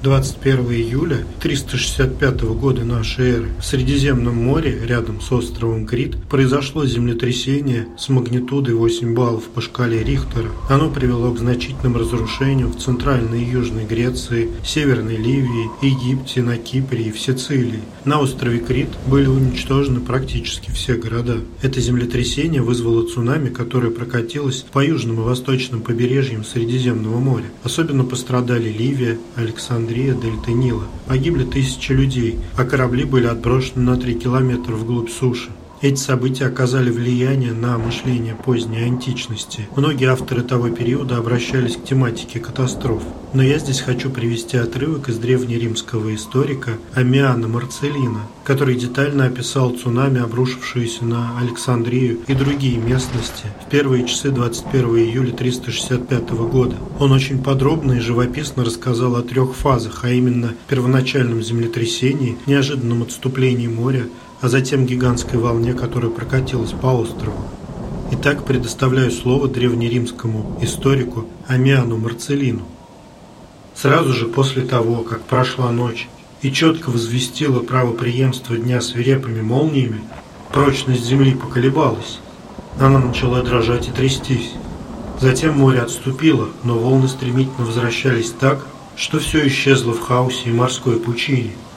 21 0.00 0.72
июля 0.72 1.18
365 1.40 2.42
года 2.42 2.84
нашей 2.84 3.30
эры 3.30 3.48
в 3.60 3.64
Средиземном 3.64 4.36
море, 4.36 4.78
рядом 4.86 5.20
с 5.20 5.32
островом 5.32 5.86
Крит, 5.86 6.16
произошло 6.30 6.86
землетрясение 6.86 7.88
с 7.98 8.08
магнитудой 8.08 8.74
8 8.74 9.12
баллов 9.12 9.44
по 9.48 9.60
шкале 9.60 10.04
Рихтера. 10.04 10.50
Оно 10.68 10.88
привело 10.88 11.32
к 11.32 11.38
значительным 11.38 11.96
разрушениям 11.96 12.70
в 12.70 12.78
Центральной 12.78 13.42
и 13.42 13.50
Южной 13.50 13.86
Греции, 13.86 14.50
Северной 14.64 15.16
Ливии, 15.16 15.68
Египте, 15.82 16.42
на 16.42 16.58
Кипре 16.58 17.06
и 17.06 17.10
в 17.10 17.20
Сицилии. 17.20 17.80
На 18.04 18.20
острове 18.20 18.60
Крит 18.60 18.90
были 19.06 19.26
уничтожены 19.26 19.98
практически 19.98 20.70
все 20.70 20.94
города. 20.94 21.38
Это 21.60 21.80
землетрясение 21.80 22.62
вызвало 22.62 23.08
цунами, 23.08 23.48
которое 23.48 23.90
прокатилось 23.90 24.64
по 24.72 24.78
южным 24.78 25.20
и 25.20 25.24
восточным 25.24 25.80
побережьям 25.80 26.44
Средиземного 26.44 27.18
моря. 27.18 27.46
Особенно 27.64 28.04
пострадали 28.04 28.68
Ливия, 28.68 29.18
Александрия, 29.34 29.87
Андрея 29.88 30.12
дельты 30.12 30.52
Нила. 30.52 30.82
Погибли 31.06 31.44
тысячи 31.44 31.92
людей, 31.92 32.38
а 32.58 32.66
корабли 32.66 33.04
были 33.04 33.26
отброшены 33.26 33.90
на 33.90 33.96
3 33.96 34.16
километра 34.16 34.74
вглубь 34.74 35.08
суши. 35.08 35.48
Эти 35.80 35.96
события 35.96 36.46
оказали 36.46 36.90
влияние 36.90 37.52
на 37.52 37.78
мышление 37.78 38.34
поздней 38.34 38.82
античности. 38.82 39.68
Многие 39.76 40.10
авторы 40.10 40.42
того 40.42 40.70
периода 40.70 41.18
обращались 41.18 41.76
к 41.76 41.84
тематике 41.84 42.40
катастроф. 42.40 43.02
Но 43.32 43.42
я 43.42 43.58
здесь 43.58 43.80
хочу 43.80 44.10
привести 44.10 44.56
отрывок 44.56 45.08
из 45.08 45.18
древнеримского 45.18 46.14
историка 46.14 46.78
Амиана 46.94 47.46
Марцелина, 47.46 48.22
который 48.42 48.74
детально 48.74 49.26
описал 49.26 49.70
цунами, 49.70 50.20
обрушившееся 50.20 51.04
на 51.04 51.38
Александрию 51.38 52.18
и 52.26 52.34
другие 52.34 52.78
местности 52.78 53.44
в 53.64 53.70
первые 53.70 54.06
часы 54.06 54.30
21 54.30 54.88
июля 54.96 55.32
365 55.32 56.30
года. 56.30 56.76
Он 56.98 57.12
очень 57.12 57.40
подробно 57.42 57.92
и 57.92 58.00
живописно 58.00 58.64
рассказал 58.64 59.14
о 59.14 59.22
трех 59.22 59.54
фазах, 59.54 60.00
а 60.02 60.10
именно 60.10 60.54
первоначальном 60.66 61.42
землетрясении, 61.42 62.36
неожиданном 62.46 63.02
отступлении 63.02 63.68
моря, 63.68 64.06
а 64.40 64.48
затем 64.48 64.86
гигантской 64.86 65.38
волне, 65.38 65.74
которая 65.74 66.10
прокатилась 66.10 66.72
по 66.72 66.88
острову. 66.88 67.36
Итак, 68.12 68.44
предоставляю 68.44 69.10
слово 69.10 69.48
древнеримскому 69.48 70.58
историку 70.62 71.26
Амиану 71.46 71.98
Марцелину. 71.98 72.62
Сразу 73.74 74.12
же 74.12 74.26
после 74.26 74.62
того, 74.62 75.02
как 75.02 75.22
прошла 75.22 75.70
ночь 75.70 76.08
и 76.40 76.50
четко 76.52 76.90
возвестила 76.90 77.60
правоприемство 77.60 78.56
дня 78.56 78.80
свирепыми 78.80 79.42
молниями, 79.42 80.00
прочность 80.52 81.04
земли 81.04 81.34
поколебалась. 81.34 82.20
Она 82.80 82.98
начала 82.98 83.42
дрожать 83.42 83.88
и 83.88 83.92
трястись. 83.92 84.52
Затем 85.20 85.58
море 85.58 85.80
отступило, 85.80 86.48
но 86.62 86.78
волны 86.78 87.08
стремительно 87.08 87.66
возвращались 87.66 88.30
так, 88.30 88.64
что 88.96 89.18
все 89.18 89.46
исчезло 89.48 89.92
в 89.92 90.00
хаосе 90.00 90.50
и 90.50 90.52
морской 90.52 90.98
пучине– 90.98 91.52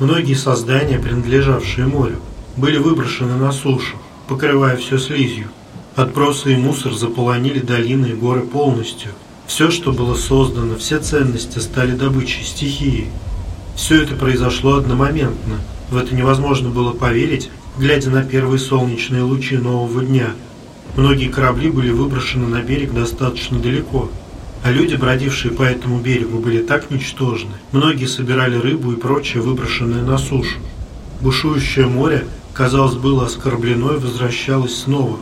Многие 0.00 0.32
создания, 0.32 0.98
принадлежавшие 0.98 1.86
морю, 1.86 2.20
были 2.56 2.78
выброшены 2.78 3.36
на 3.36 3.52
сушу, 3.52 3.98
покрывая 4.28 4.78
все 4.78 4.96
слизью. 4.96 5.48
Отбросы 5.94 6.54
и 6.54 6.56
мусор 6.56 6.94
заполонили 6.94 7.58
долины 7.58 8.06
и 8.06 8.14
горы 8.14 8.40
полностью. 8.40 9.10
Все, 9.46 9.70
что 9.70 9.92
было 9.92 10.14
создано, 10.14 10.76
все 10.76 11.00
ценности 11.00 11.58
стали 11.58 11.90
добычей 11.92 12.44
стихии. 12.44 13.10
Все 13.76 14.02
это 14.02 14.14
произошло 14.14 14.76
одномоментно. 14.76 15.56
В 15.90 15.98
это 15.98 16.14
невозможно 16.14 16.70
было 16.70 16.92
поверить, 16.92 17.50
глядя 17.76 18.08
на 18.08 18.22
первые 18.22 18.58
солнечные 18.58 19.22
лучи 19.22 19.58
нового 19.58 20.02
дня. 20.02 20.30
Многие 20.96 21.28
корабли 21.28 21.68
были 21.68 21.90
выброшены 21.90 22.46
на 22.46 22.62
берег 22.62 22.94
достаточно 22.94 23.58
далеко– 23.58 24.10
а 24.62 24.70
люди, 24.70 24.94
бродившие 24.94 25.52
по 25.52 25.62
этому 25.62 26.00
берегу, 26.00 26.38
были 26.38 26.62
так 26.62 26.90
ничтожны. 26.90 27.50
Многие 27.72 28.06
собирали 28.06 28.56
рыбу 28.56 28.92
и 28.92 28.96
прочее, 28.96 29.42
выброшенное 29.42 30.02
на 30.02 30.18
сушу. 30.18 30.58
Бушующее 31.20 31.86
море, 31.86 32.24
казалось, 32.52 32.94
было 32.94 33.26
оскорблено 33.26 33.94
и 33.94 33.98
возвращалось 33.98 34.76
снова, 34.76 35.18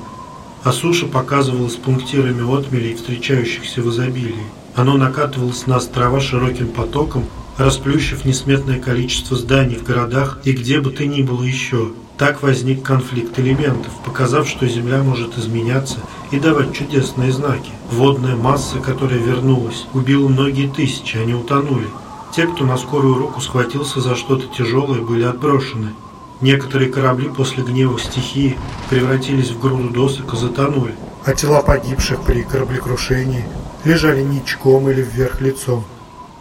а 0.64 0.72
суша 0.72 1.06
показывалась 1.06 1.76
пунктирами 1.76 2.42
отмелей, 2.58 2.94
встречающихся 2.94 3.82
в 3.82 3.90
изобилии. 3.90 4.46
Оно 4.74 4.96
накатывалось 4.96 5.66
на 5.66 5.76
острова 5.76 6.20
широким 6.20 6.68
потоком, 6.68 7.26
расплющив 7.56 8.24
несметное 8.24 8.80
количество 8.80 9.36
зданий 9.36 9.76
в 9.76 9.84
городах 9.84 10.38
и 10.44 10.52
где 10.52 10.80
бы 10.80 10.90
то 10.90 11.04
ни 11.06 11.22
было 11.22 11.42
еще– 11.42 11.92
так 12.18 12.42
возник 12.42 12.82
конфликт 12.82 13.38
элементов, 13.38 13.92
показав, 14.04 14.48
что 14.48 14.66
Земля 14.66 15.04
может 15.04 15.38
изменяться 15.38 15.98
и 16.30 16.38
давать 16.38 16.74
чудесные 16.74 17.32
знаки. 17.32 17.70
Водная 17.90 18.36
масса, 18.36 18.78
которая 18.78 19.18
вернулась, 19.18 19.86
убила 19.94 20.28
многие 20.28 20.68
тысячи, 20.68 21.16
они 21.16 21.34
утонули. 21.34 21.86
Те, 22.34 22.46
кто 22.46 22.64
на 22.64 22.76
скорую 22.76 23.14
руку 23.14 23.40
схватился 23.40 24.00
за 24.00 24.14
что-то 24.14 24.46
тяжелое, 24.46 25.00
были 25.00 25.24
отброшены. 25.24 25.94
Некоторые 26.40 26.90
корабли 26.90 27.28
после 27.28 27.64
гнева 27.64 27.98
стихии 27.98 28.58
превратились 28.90 29.50
в 29.50 29.60
груду 29.60 29.90
досок 29.90 30.34
и 30.34 30.36
затонули. 30.36 30.94
А 31.24 31.32
тела 31.32 31.62
погибших 31.62 32.22
при 32.22 32.42
кораблекрушении 32.42 33.44
лежали 33.84 34.22
ничком 34.22 34.88
или 34.88 35.02
вверх 35.02 35.40
лицом. 35.40 35.84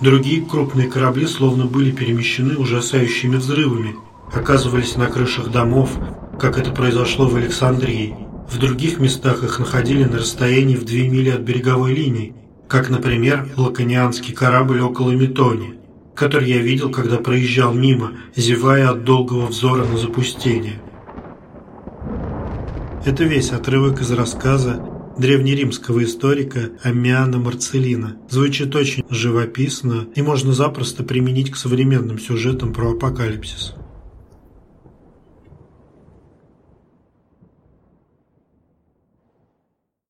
Другие 0.01 0.45
крупные 0.45 0.87
корабли 0.87 1.25
словно 1.25 1.65
были 1.65 1.91
перемещены 1.91 2.57
ужасающими 2.57 3.37
взрывами– 3.37 3.95
оказывались 4.33 4.95
на 4.95 5.07
крышах 5.07 5.49
домов, 5.49 5.89
как 6.39 6.57
это 6.57 6.71
произошло 6.71 7.27
в 7.27 7.35
Александрии. 7.35 8.15
В 8.49 8.59
других 8.59 8.99
местах 8.99 9.43
их 9.43 9.59
находили 9.59 10.05
на 10.05 10.17
расстоянии 10.17 10.75
в 10.75 10.85
две 10.85 11.09
мили 11.09 11.29
от 11.29 11.41
береговой 11.41 11.93
линии, 11.93 12.33
как, 12.67 12.89
например, 12.89 13.49
лаконианский 13.55 14.33
корабль 14.33 14.81
около 14.81 15.11
Метони, 15.11 15.75
который 16.15 16.49
я 16.49 16.59
видел, 16.59 16.89
когда 16.89 17.17
проезжал 17.17 17.73
мимо, 17.73 18.13
зевая 18.35 18.89
от 18.89 19.03
долгого 19.03 19.47
взора 19.47 19.85
на 19.85 19.97
запустение. 19.97 20.81
Это 23.05 23.23
весь 23.23 23.51
отрывок 23.51 24.01
из 24.01 24.11
рассказа 24.11 24.83
древнеримского 25.17 26.03
историка 26.03 26.71
Аммиана 26.83 27.37
Марцелина. 27.37 28.17
Звучит 28.29 28.75
очень 28.75 29.03
живописно 29.09 30.07
и 30.15 30.21
можно 30.21 30.51
запросто 30.51 31.03
применить 31.03 31.51
к 31.51 31.55
современным 31.55 32.19
сюжетам 32.19 32.73
про 32.73 32.91
апокалипсис. 32.91 33.76